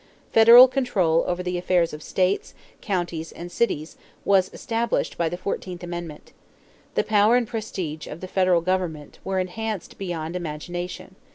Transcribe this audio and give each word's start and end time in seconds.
Federal 0.33 0.67
control 0.67 1.23
over 1.27 1.43
the 1.43 1.59
affairs 1.59 1.93
of 1.93 2.01
states, 2.01 2.55
counties, 2.81 3.31
and 3.31 3.51
cities 3.51 3.97
was 4.25 4.49
established 4.51 5.15
by 5.15 5.29
the 5.29 5.37
fourteenth 5.37 5.83
amendment. 5.83 6.33
The 6.95 7.03
power 7.03 7.35
and 7.35 7.47
prestige 7.47 8.07
of 8.07 8.19
the 8.19 8.27
federal 8.27 8.61
government 8.61 9.19
were 9.23 9.37
enhanced 9.39 9.99
beyond 9.99 10.35
imagination. 10.35 11.17